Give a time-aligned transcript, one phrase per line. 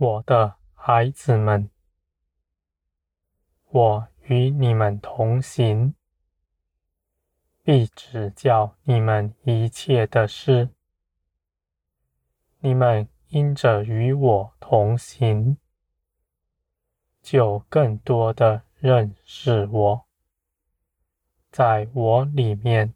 [0.00, 1.68] 我的孩子们，
[3.70, 5.92] 我与你们同行，
[7.64, 10.68] 必指教你们一切的事。
[12.60, 15.56] 你们因着与我同行，
[17.20, 20.06] 就更多的认识我。
[21.50, 22.94] 在我里面，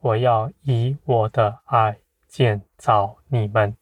[0.00, 3.76] 我要以我的爱建造你们，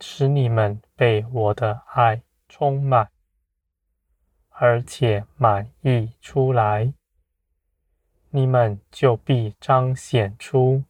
[0.00, 3.10] 使你们被我的爱充满。
[4.56, 6.94] 而且满溢出来，
[8.30, 10.84] 你们就必彰显出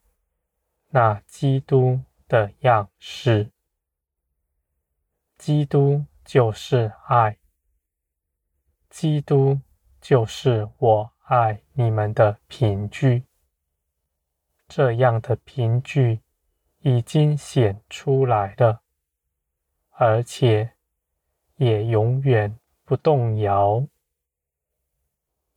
[0.91, 3.51] 那基督的样式。
[5.39, 7.39] 基督就是爱，
[8.91, 9.61] 基督
[9.98, 13.25] 就是我爱你们的凭据。
[14.69, 16.21] 这样的凭据
[16.81, 18.83] 已经显出来了，
[19.97, 20.73] 而且
[21.56, 23.87] 也永远不动摇，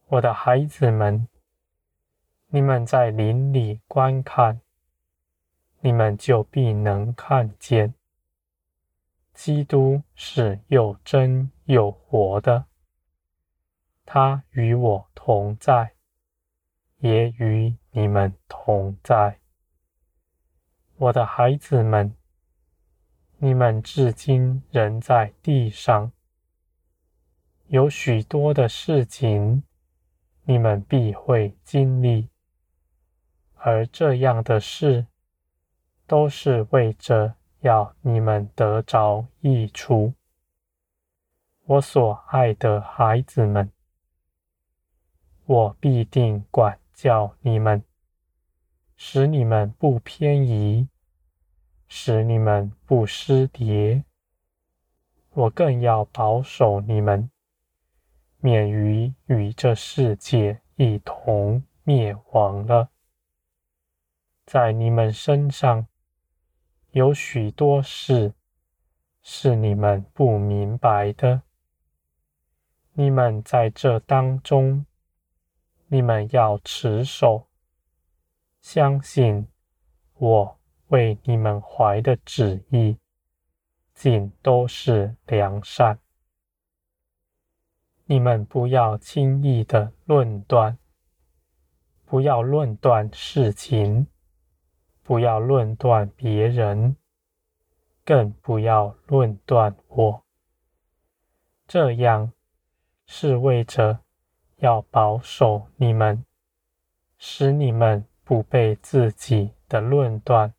[0.05, 1.27] 我的孩子们，
[2.47, 4.61] 你们在林里观看，
[5.80, 7.95] 你们就必能看见，
[9.33, 12.65] 基督是又真又活的，
[14.05, 15.93] 他与我同在，
[16.97, 19.39] 也与你们同在。
[20.97, 22.16] 我的孩子们，
[23.39, 26.11] 你们至今仍在地上。
[27.67, 29.61] 有许多的事情，
[30.45, 32.30] 你们必会经历，
[33.55, 35.05] 而这样的事，
[36.08, 40.14] 都是为着要你们得着益处。
[41.65, 43.71] 我所爱的孩子们，
[45.45, 47.83] 我必定管教你们，
[48.95, 50.87] 使你们不偏移，
[51.87, 54.03] 使你们不失跌。
[55.31, 57.30] 我更要保守你们。
[58.39, 62.89] 免于与这世界一同灭亡了。
[64.45, 65.87] 在你们身上
[66.92, 68.33] 有许多事
[69.23, 71.42] 是你们不明白的。
[72.93, 74.86] 你们在这当中，
[75.87, 77.48] 你们要持守，
[78.61, 79.48] 相信
[80.14, 80.56] 我
[80.87, 82.98] 为你们怀的旨意，
[83.93, 85.99] 尽都是良善。
[88.05, 90.77] 你们不要轻易的论断，
[92.05, 94.08] 不要论断事情，
[95.03, 96.95] 不要论断别人，
[98.05, 100.23] 更不要论断我。
[101.67, 102.31] 这样
[103.05, 103.99] 是为着
[104.58, 106.23] 要保守你们，
[107.17, 110.54] 使你们不被自己的论断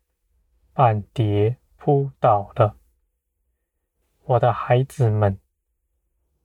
[0.79, 2.77] 绊跌扑倒了。
[4.23, 5.37] 我的孩子们。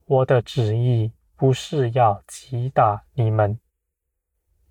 [0.06, 3.61] 我的旨意不是要击打你们，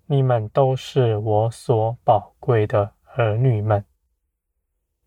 [0.04, 3.86] 你们都是我所宝贵的儿女们，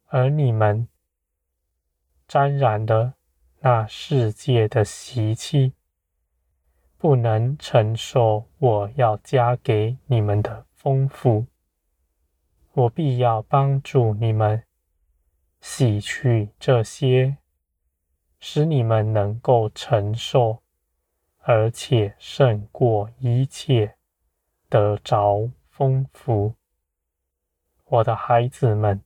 [0.07, 0.87] 而你们
[2.27, 3.13] 沾染了
[3.59, 5.73] 那世界的习气，
[6.97, 11.45] 不能承受我要加给你们的丰富，
[12.77, 14.63] 我必要帮助你们
[15.59, 17.37] 洗去这些。
[18.39, 20.61] 使你们能够承受，
[21.39, 23.95] 而且胜过一切，
[24.69, 26.53] 得着丰富。
[27.85, 29.01] 我的孩子们，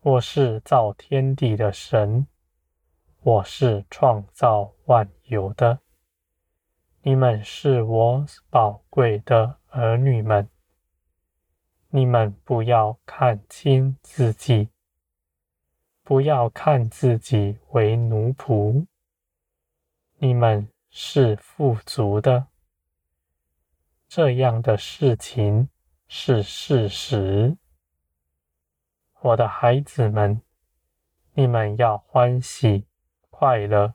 [0.00, 2.26] 我是造天地的神，
[3.20, 5.80] 我是创造万有的。
[7.02, 10.48] 你们是我宝贵的儿女们，
[11.92, 14.68] 你们不要看轻自己。
[16.02, 18.86] 不要看自己为奴仆，
[20.18, 22.48] 你们是富足的。
[24.08, 25.68] 这样的事情
[26.08, 27.56] 是事实。
[29.20, 30.42] 我的孩子们，
[31.34, 32.86] 你们要欢喜
[33.28, 33.94] 快乐。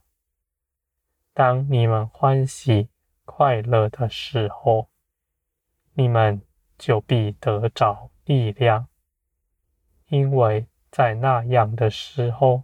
[1.34, 2.88] 当你们欢喜
[3.26, 4.90] 快乐的时候，
[5.96, 6.42] 你们
[6.78, 8.88] 就必得着力量，
[10.08, 10.68] 因为。
[10.92, 12.64] 在那样的时候，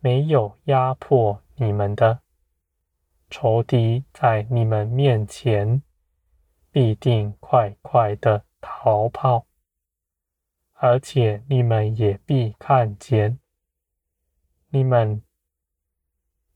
[0.00, 2.20] 没有压迫你们的
[3.30, 5.82] 仇敌，在你们面前
[6.70, 9.46] 必定快快的逃跑，
[10.74, 13.38] 而且你们也必看见，
[14.68, 15.22] 你们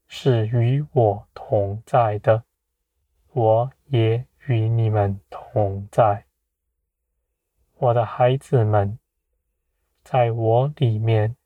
[0.07, 2.45] 是与我同在的，
[3.33, 6.25] 我也与你们同同在，
[7.79, 8.99] 我的孩子们。
[10.03, 11.37] 在我里面，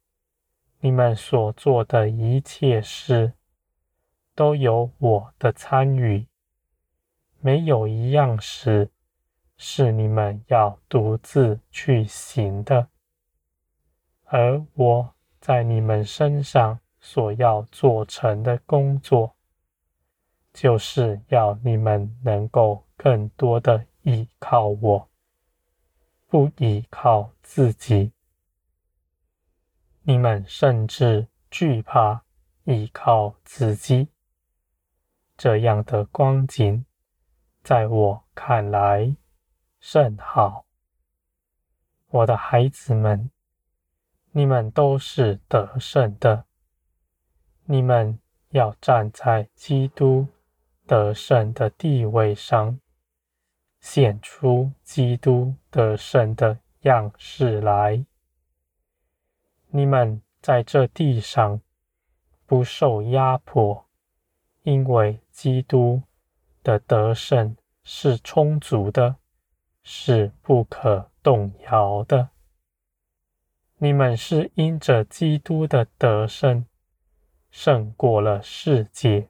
[0.81, 3.35] 你们所做的一切事，
[4.35, 6.27] 都有我的参与，
[7.41, 8.91] 没有一样事
[9.59, 12.89] 是你们要独自去行的，
[14.25, 19.37] 而我在你们身上所要做成的工作，
[20.55, 25.11] 就是要你们能够更多的依靠我，
[26.29, 28.11] 不依靠自己。
[30.01, 32.25] 你们甚至惧怕
[32.65, 34.09] 依靠自己，
[35.37, 36.87] 这样的光景，
[37.63, 39.15] 在我看来
[39.79, 40.65] 甚好。
[42.07, 43.31] 我的孩子们，
[44.31, 46.47] 你们都是得胜的，
[47.67, 48.19] 你们
[48.49, 50.29] 要站在基督
[50.87, 52.81] 得胜的地位上，
[53.81, 58.05] 显出基督得胜的样式来。
[59.69, 61.61] 你们在这地上
[62.47, 63.87] 不受压迫，
[64.63, 66.03] 因为基督
[66.63, 69.17] 的得胜是充足的，
[69.83, 72.31] 是不可动摇的。
[73.77, 76.67] 你们是因着基督的得胜，
[77.51, 79.29] 胜过了世界。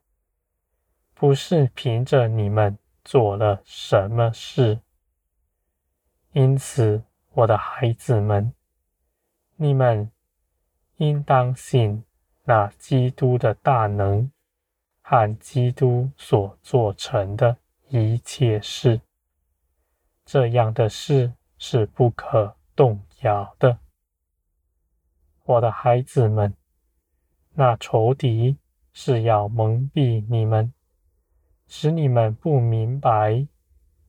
[1.14, 4.80] 不是凭着你们做了什么事，
[6.32, 7.02] 因此，
[7.32, 8.52] 我的孩子们，
[9.56, 10.12] 你们
[10.98, 12.04] 应当信
[12.44, 14.30] 那基督的大能
[15.00, 17.56] 和基督所做成的
[17.88, 19.00] 一切事，
[20.26, 23.78] 这样的事是不可动摇的。
[25.44, 26.52] 我的孩子们，
[27.54, 28.58] 那仇敌
[28.92, 30.74] 是要蒙蔽你们。
[31.70, 33.46] 使你们不明白，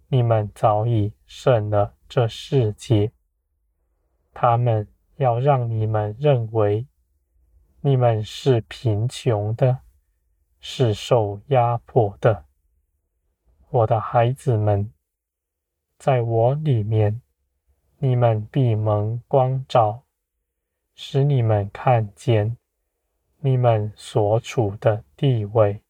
[0.08, 3.12] 你们早已胜了这世界。
[4.34, 6.88] 他们要让你们认为
[7.82, 9.80] 你们是贫穷的，
[10.62, 12.46] 是受压迫的。
[13.70, 14.94] 我的孩子们，
[15.98, 17.22] 在我里面，
[17.98, 20.04] 你们必蒙光照，
[20.96, 22.58] 使你们看见
[23.40, 25.84] 你们所处的地位，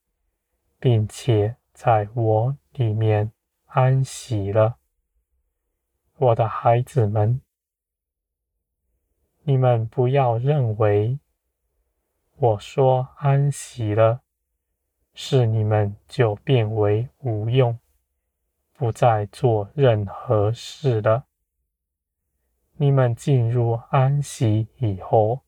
[0.80, 1.59] 并且。
[1.82, 3.32] 在我里面
[3.68, 4.80] 安息了，
[6.18, 7.40] 我的孩子们，
[9.44, 11.22] 你们不要认为
[12.36, 14.24] 我说安息了，
[15.14, 17.80] 是你们就变为无用，
[18.74, 21.28] 不再做任何事了。
[22.74, 25.44] 你们进入安息以后，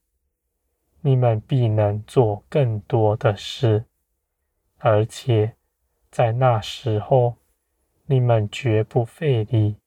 [1.01, 3.83] 你们必能做更多的事，
[4.77, 5.57] 而且。
[6.11, 7.37] 在那时候，
[8.05, 9.77] 你们绝不费力，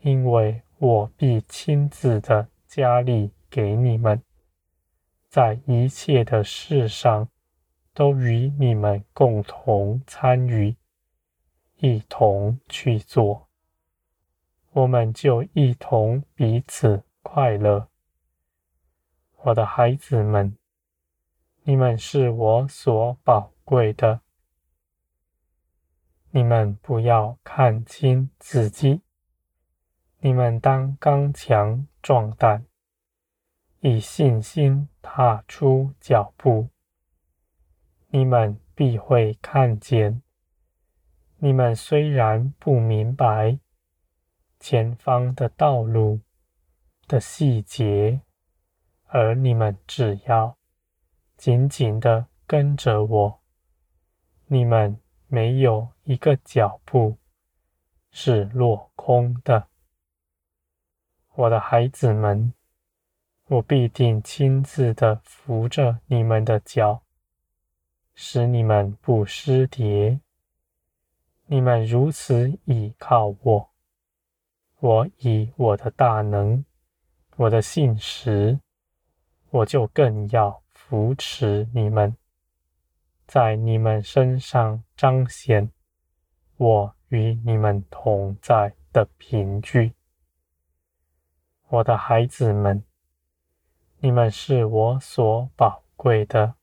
[0.00, 4.20] 因为我必亲自的加力给你们，
[5.28, 7.28] 在一切的事上
[7.94, 10.74] 都与你们共同参与，
[11.76, 13.46] 一同去做，
[14.72, 17.86] 我们就一同彼此快乐。
[19.42, 20.58] 我的孩子们，
[21.62, 24.20] 你们是我所宝贵的。
[26.30, 29.00] 你们不要看轻自己，
[30.18, 32.66] 你们当刚强壮胆，
[33.80, 36.68] 以信心踏出脚步。
[38.08, 40.22] 你们必会看见，
[41.38, 43.58] 你们虽然不明白
[44.60, 46.20] 前方的道路
[47.06, 48.20] 的细节，
[49.06, 50.58] 而你们只要
[51.38, 53.40] 紧紧的跟着我，
[54.46, 55.00] 你们。
[55.30, 57.18] 没有一个脚步
[58.10, 59.68] 是落空的，
[61.34, 62.54] 我的孩子们，
[63.48, 67.02] 我必定亲自的扶着你们的脚，
[68.14, 70.18] 使你们不失跌。
[71.44, 73.70] 你们如此倚靠我，
[74.80, 76.64] 我以我的大能，
[77.36, 78.58] 我的信实，
[79.50, 82.16] 我就更要扶持你们。
[83.26, 85.70] 在你们身上彰显
[86.58, 89.94] 我与你们同在的凭据，
[91.68, 92.82] 我的孩子们，
[94.00, 96.56] 你们是我所宝贵的。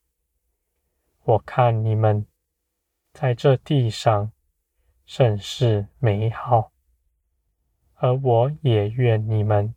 [1.23, 2.27] 我看你们
[3.13, 4.33] 在这地上
[5.05, 6.73] 甚是美好，
[7.93, 9.73] 而我也愿你们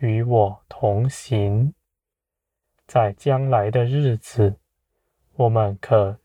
[0.00, 1.72] 与我同行，
[2.86, 4.58] 在将来的日子。
[5.32, 6.20] 我们可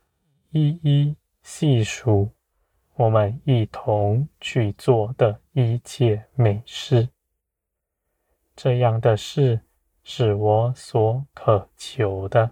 [0.50, 2.35] 一一细数
[2.96, 7.10] 我们一同去做的一切美事，
[8.56, 9.60] 这样的事
[10.04, 12.52] 是我所渴求的。